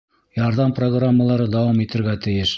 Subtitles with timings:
[0.37, 2.47] Ярҙам программалары дауам итергә тейеш